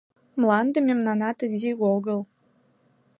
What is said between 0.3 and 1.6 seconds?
Мланде мемнанат